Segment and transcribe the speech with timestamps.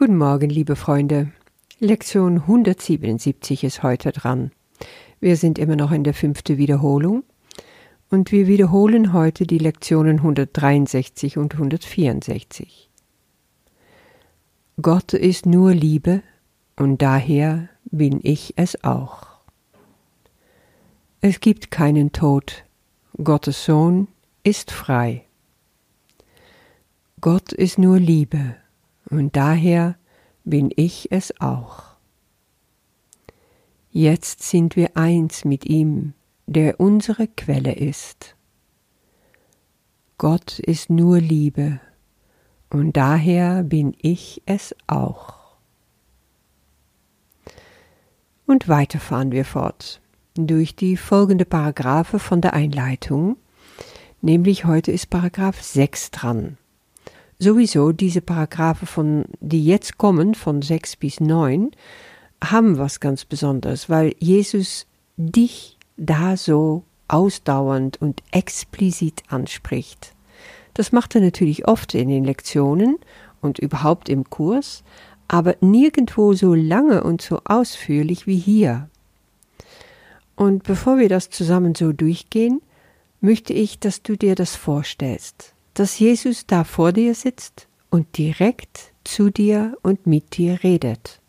[0.00, 1.30] Guten Morgen, liebe Freunde.
[1.78, 4.50] Lektion 177 ist heute dran.
[5.20, 7.22] Wir sind immer noch in der fünften Wiederholung
[8.08, 12.88] und wir wiederholen heute die Lektionen 163 und 164.
[14.80, 16.22] Gott ist nur Liebe
[16.76, 19.26] und daher bin ich es auch.
[21.20, 22.64] Es gibt keinen Tod,
[23.22, 24.08] Gottes Sohn
[24.44, 25.26] ist frei.
[27.20, 28.56] Gott ist nur Liebe
[29.10, 29.96] und daher
[30.44, 31.82] bin ich es auch.
[33.90, 36.14] Jetzt sind wir eins mit ihm,
[36.46, 38.36] der unsere Quelle ist.
[40.16, 41.80] Gott ist nur Liebe,
[42.70, 45.56] und daher bin ich es auch.
[48.46, 50.00] Und weiter fahren wir fort
[50.34, 53.36] durch die folgende Paragraphe von der Einleitung,
[54.22, 56.58] nämlich heute ist Paragraph 6 dran
[57.40, 61.70] sowieso diese Paragraphen von, die jetzt kommen, von 6 bis 9,
[62.44, 70.14] haben was ganz Besonderes, weil Jesus dich da so ausdauernd und explizit anspricht.
[70.74, 72.98] Das macht er natürlich oft in den Lektionen
[73.40, 74.84] und überhaupt im Kurs,
[75.26, 78.88] aber nirgendwo so lange und so ausführlich wie hier.
[80.36, 82.62] Und bevor wir das zusammen so durchgehen,
[83.20, 88.92] möchte ich, dass du dir das vorstellst dass Jesus da vor dir sitzt und direkt
[89.04, 91.20] zu dir und mit dir redet.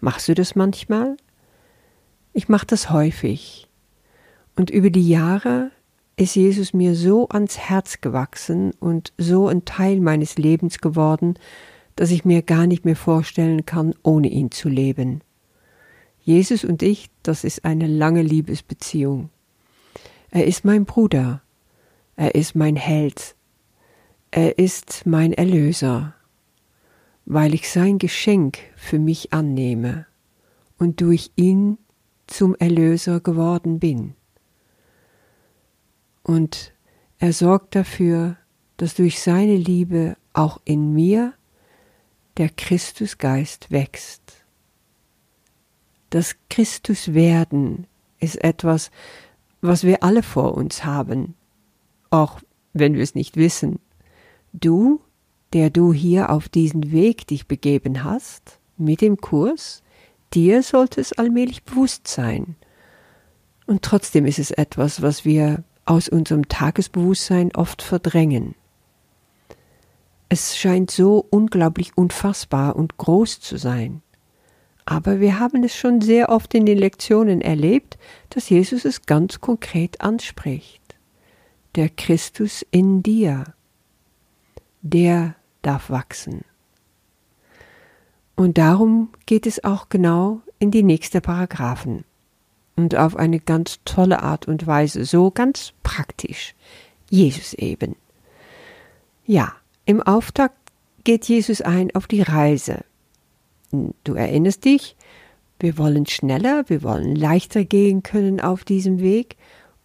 [0.00, 1.16] Machst du das manchmal?
[2.32, 3.68] Ich mache das häufig.
[4.56, 5.70] Und über die Jahre
[6.16, 11.38] ist Jesus mir so ans Herz gewachsen und so ein Teil meines Lebens geworden,
[11.96, 15.22] dass ich mir gar nicht mehr vorstellen kann, ohne ihn zu leben.
[16.24, 19.30] Jesus und ich, das ist eine lange Liebesbeziehung.
[20.30, 21.42] Er ist mein Bruder,
[22.16, 23.34] er ist mein Held,
[24.32, 26.14] er ist mein Erlöser,
[27.26, 30.06] weil ich sein Geschenk für mich annehme
[30.78, 31.78] und durch ihn
[32.26, 34.14] zum Erlöser geworden bin.
[36.22, 36.72] Und
[37.18, 38.38] er sorgt dafür,
[38.78, 41.34] dass durch seine Liebe auch in mir
[42.38, 44.44] der Christusgeist wächst.
[46.08, 47.86] Das Christuswerden
[48.18, 48.90] ist etwas,
[49.60, 51.34] was wir alle vor uns haben,
[52.08, 52.40] auch
[52.72, 53.78] wenn wir es nicht wissen.
[54.52, 55.00] Du,
[55.52, 59.82] der du hier auf diesen Weg dich begeben hast, mit dem Kurs,
[60.34, 62.56] dir sollte es allmählich bewusst sein.
[63.66, 68.54] Und trotzdem ist es etwas, was wir aus unserem Tagesbewusstsein oft verdrängen.
[70.28, 74.02] Es scheint so unglaublich unfassbar und groß zu sein.
[74.84, 77.98] Aber wir haben es schon sehr oft in den Lektionen erlebt,
[78.30, 80.80] dass Jesus es ganz konkret anspricht.
[81.76, 83.54] Der Christus in dir
[84.82, 86.42] der darf wachsen.
[88.36, 92.04] Und darum geht es auch genau in die nächste Paragraphen.
[92.76, 96.54] Und auf eine ganz tolle Art und Weise, so ganz praktisch.
[97.10, 97.96] Jesus eben.
[99.26, 99.52] Ja,
[99.84, 100.56] im Auftakt
[101.04, 102.84] geht Jesus ein auf die Reise.
[103.70, 104.96] Du erinnerst dich,
[105.60, 109.36] wir wollen schneller, wir wollen leichter gehen können auf diesem Weg,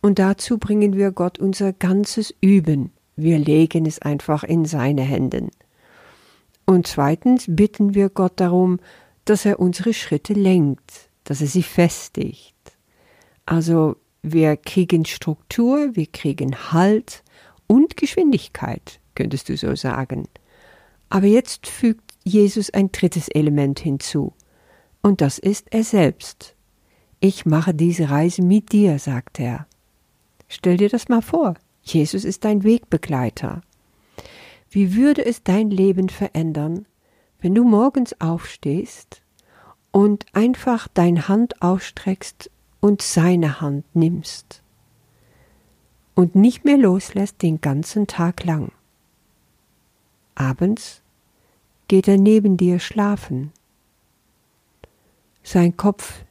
[0.01, 5.49] und dazu bringen wir Gott unser ganzes Üben, wir legen es einfach in seine Händen.
[6.65, 8.79] Und zweitens bitten wir Gott darum,
[9.25, 12.55] dass er unsere Schritte lenkt, dass er sie festigt.
[13.45, 17.23] Also wir kriegen Struktur, wir kriegen Halt
[17.67, 20.27] und Geschwindigkeit, könntest du so sagen.
[21.09, 24.33] Aber jetzt fügt Jesus ein drittes Element hinzu,
[25.01, 26.55] und das ist er selbst.
[27.19, 29.67] Ich mache diese Reise mit dir, sagt er.
[30.49, 31.55] Stell dir das mal vor.
[31.87, 33.61] Jesus ist dein Wegbegleiter.
[34.69, 36.85] Wie würde es dein Leben verändern,
[37.39, 39.21] wenn du morgens aufstehst
[39.91, 44.61] und einfach deine Hand ausstreckst und seine Hand nimmst
[46.15, 48.71] und nicht mehr loslässt den ganzen Tag lang.
[50.35, 51.01] Abends
[51.87, 53.51] geht er neben dir schlafen.
[55.43, 56.25] Sein Kopf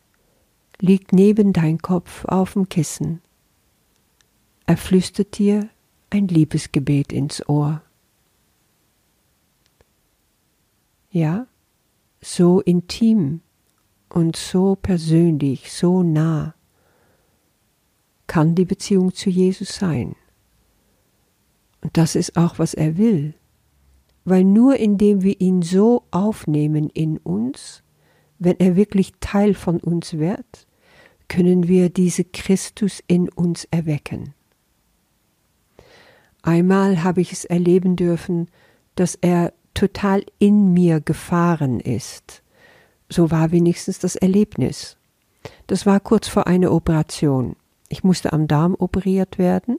[0.81, 3.23] liegt neben dein Kopf auf dem Kissen
[4.67, 5.69] er flüstert dir
[6.11, 7.83] ein Liebesgebet ins Ohr.
[11.11, 11.47] Ja,
[12.21, 13.41] so intim
[14.09, 16.55] und so persönlich, so nah
[18.27, 20.17] kann die Beziehung zu Jesus sein.
[21.81, 23.35] Und das ist auch, was er will,
[24.25, 27.83] weil nur indem wir ihn so aufnehmen in uns,
[28.39, 30.67] wenn er wirklich Teil von uns wird,
[31.29, 34.35] können wir diese Christus in uns erwecken.
[36.47, 38.49] Einmal habe ich es erleben dürfen,
[38.95, 42.43] dass er total in mir gefahren ist.
[43.09, 44.97] So war wenigstens das Erlebnis.
[45.67, 47.57] Das war kurz vor einer Operation.
[47.89, 49.79] Ich musste am Darm operiert werden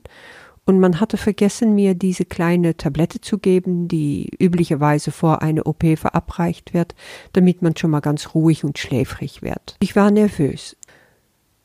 [0.65, 5.85] und man hatte vergessen, mir diese kleine Tablette zu geben, die üblicherweise vor einer OP
[5.97, 6.95] verabreicht wird,
[7.31, 9.77] damit man schon mal ganz ruhig und schläfrig wird.
[9.79, 10.75] Ich war nervös.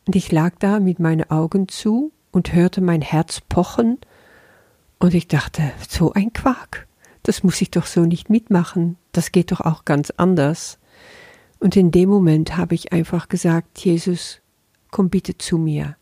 [0.07, 3.99] Und ich lag da mit meinen Augen zu und hörte mein Herz pochen,
[5.03, 6.87] und ich dachte, so ein Quark,
[7.25, 10.79] das muss ich doch so nicht mitmachen, das geht doch auch ganz anders.
[11.59, 14.41] Und in dem Moment habe ich einfach gesagt, Jesus,
[14.93, 15.97] komm bitte zu mir.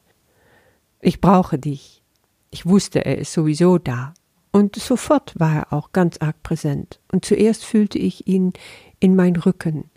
[1.01, 2.03] Ich brauche dich.
[2.51, 4.13] Ich wusste, er ist sowieso da.
[4.53, 7.01] Und sofort war er auch ganz arg präsent.
[7.11, 8.53] Und zuerst fühlte ich ihn
[8.99, 9.89] in mein Rücken.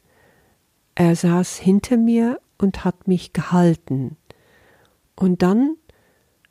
[0.95, 4.15] Er saß hinter mir und hat mich gehalten.
[5.17, 5.75] Und dann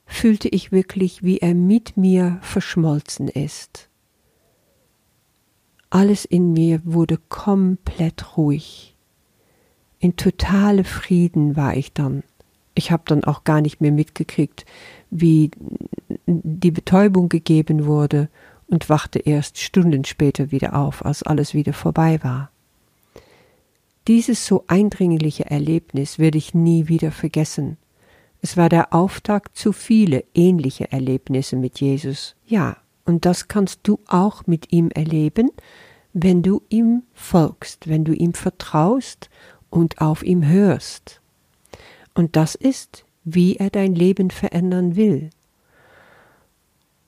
[0.07, 3.89] fühlte ich wirklich, wie er mit mir verschmolzen ist.
[5.91, 8.97] Alles in mir wurde komplett ruhig.
[9.99, 12.23] In totale Frieden war ich dann.
[12.75, 14.65] Ich habe dann auch gar nicht mehr mitgekriegt,
[15.11, 15.51] wie
[16.27, 18.29] die Betäubung gegeben wurde
[18.69, 22.51] und wachte erst Stunden später wieder auf, als alles wieder vorbei war.
[24.09, 27.77] Dieses so eindringliche Erlebnis werde ich nie wieder vergessen.
[28.45, 32.35] Es war der Auftakt zu viele ähnliche Erlebnisse mit Jesus.
[32.45, 35.51] Ja, und das kannst du auch mit ihm erleben,
[36.13, 39.31] wenn du ihm folgst, wenn du ihm vertraust
[39.71, 41.21] und auf ihm hörst.
[42.15, 45.31] Und das ist, wie er dein Leben verändern will.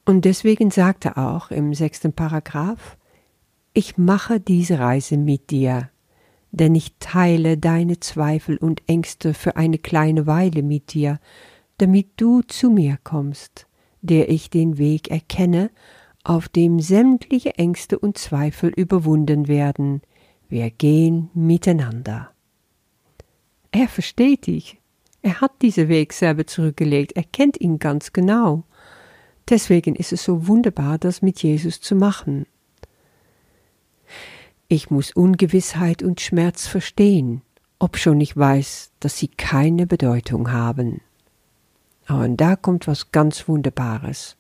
[0.05, 2.97] Und deswegen sagt er auch im sechsten Paragraph,
[3.73, 5.91] ich mache diese Reise mit dir,
[6.55, 11.19] denn ich teile deine Zweifel und Ängste für eine kleine Weile mit dir,
[11.79, 13.67] damit du zu mir kommst,
[14.03, 15.71] der ich den Weg erkenne,
[16.23, 20.01] auf dem sämtliche Ängste und Zweifel überwunden werden.
[20.49, 22.31] Wir gehen miteinander.
[23.73, 24.81] Er versteht dich.
[25.23, 27.13] Er hat diesen Weg selber zurückgelegt.
[27.17, 28.63] Er kennt ihn ganz genau.
[29.49, 32.47] Deswegen ist es so wunderbar, das mit Jesus zu machen.
[34.69, 37.43] Ich muss Ungewissheit und Schmerz verstehen,
[37.79, 41.01] obschon ich weiß, dass sie keine Bedeutung haben.
[42.09, 44.37] Und da kommt was ganz Wunderbares.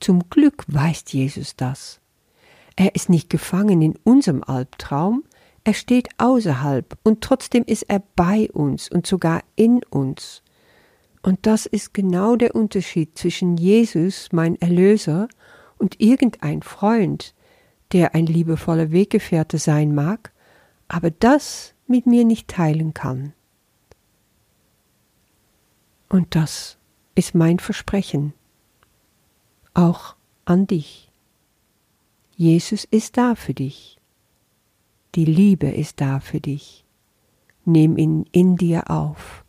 [0.00, 2.00] Zum Glück weiß Jesus das.
[2.76, 5.24] Er ist nicht gefangen in unserem Albtraum,
[5.64, 10.42] er steht außerhalb und trotzdem ist er bei uns und sogar in uns.
[11.22, 15.28] Und das ist genau der Unterschied zwischen Jesus, mein Erlöser,
[15.78, 17.34] und irgendein Freund,
[17.92, 20.32] der ein liebevoller Weggefährte sein mag,
[20.88, 23.32] aber das mit mir nicht teilen kann.
[26.08, 26.78] Und das
[27.14, 28.32] ist mein Versprechen,
[29.74, 31.10] auch an dich.
[32.36, 33.98] Jesus ist da für dich.
[35.14, 36.84] Die Liebe ist da für dich.
[37.64, 39.44] Nimm ihn in dir auf.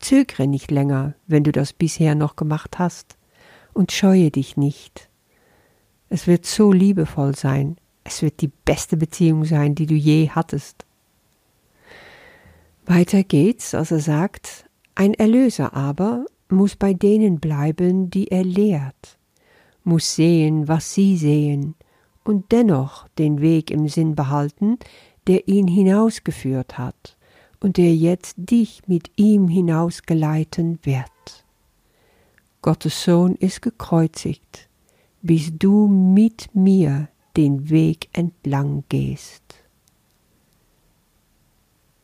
[0.00, 3.16] Zögere nicht länger, wenn du das bisher noch gemacht hast,
[3.72, 5.08] und scheue dich nicht.
[6.08, 10.84] Es wird so liebevoll sein, es wird die beste Beziehung sein, die du je hattest.
[12.86, 19.18] Weiter geht's, als er sagt, ein Erlöser aber muss bei denen bleiben, die er lehrt,
[19.84, 21.74] muss sehen, was sie sehen,
[22.24, 24.78] und dennoch den Weg im Sinn behalten,
[25.26, 27.16] der ihn hinausgeführt hat
[27.60, 31.44] und der jetzt dich mit ihm hinausgeleiten wird.
[32.62, 34.68] Gottes Sohn ist gekreuzigt,
[35.22, 37.08] bis du mit mir
[37.40, 39.42] den Weg entlang gehst.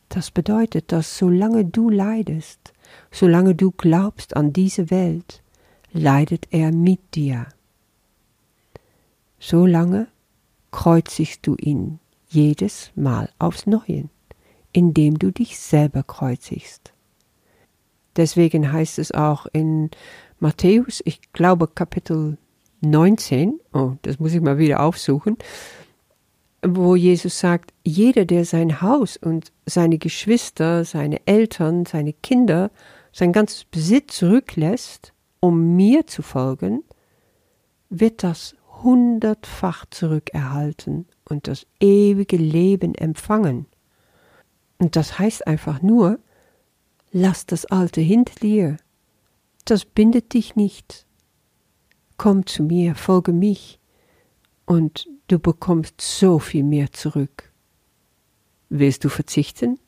[0.09, 2.73] Das bedeutet, dass solange du leidest,
[3.11, 5.43] solange du glaubst an diese Welt,
[5.91, 7.47] leidet er mit dir.
[9.39, 10.07] Solange
[10.71, 14.09] kreuzigst du ihn jedes Mal aufs Neue
[14.77, 16.93] indem du dich selber kreuzigst.
[18.15, 19.89] Deswegen heißt es auch in
[20.39, 22.37] Matthäus, ich glaube Kapitel
[22.81, 25.37] 19, oh, das muss ich mal wieder aufsuchen,
[26.61, 32.71] wo Jesus sagt, jeder, der sein Haus und seine Geschwister, seine Eltern, seine Kinder,
[33.11, 36.83] sein ganzes Besitz zurücklässt, um mir zu folgen,
[37.89, 43.65] wird das hundertfach zurückerhalten und das ewige Leben empfangen.
[44.77, 46.19] Und das heißt einfach nur,
[47.11, 48.77] lass das Alte hinter dir.
[49.65, 51.06] Das bindet dich nicht.
[52.17, 53.79] Komm zu mir, folge mich,
[54.65, 57.51] und du bekommst so viel mehr zurück.
[58.69, 59.79] Willst du verzichten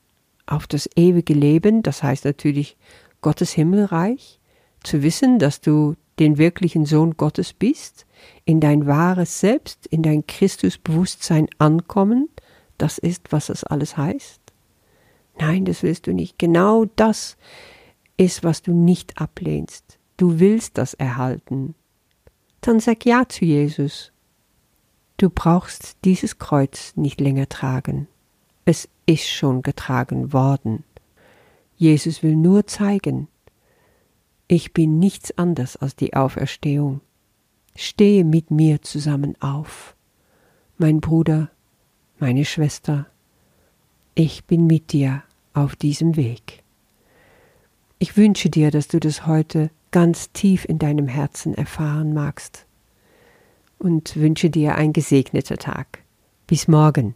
[0.45, 2.77] auf das ewige Leben, das heißt natürlich
[3.21, 4.39] Gottes Himmelreich,
[4.83, 8.05] zu wissen, dass du den wirklichen Sohn Gottes bist,
[8.45, 12.29] in dein wahres Selbst, in dein Christusbewusstsein ankommen,
[12.77, 14.39] das ist, was das alles heißt?
[15.39, 16.37] Nein, das willst du nicht.
[16.37, 17.37] Genau das
[18.17, 19.97] ist, was du nicht ablehnst.
[20.17, 21.75] Du willst das erhalten.
[22.61, 24.11] Dann sag Ja zu Jesus.
[25.17, 28.07] Du brauchst dieses Kreuz nicht länger tragen.
[28.65, 30.83] Es ist schon getragen worden.
[31.75, 33.27] Jesus will nur zeigen,
[34.47, 37.01] ich bin nichts anders als die Auferstehung.
[37.75, 39.95] Stehe mit mir zusammen auf.
[40.77, 41.51] Mein Bruder,
[42.17, 43.05] meine Schwester,
[44.15, 45.23] ich bin mit dir
[45.53, 46.63] auf diesem Weg.
[47.99, 52.65] Ich wünsche dir, dass du das heute ganz tief in deinem Herzen erfahren magst
[53.77, 55.99] und wünsche dir ein gesegneter Tag.
[56.47, 57.15] Bis morgen.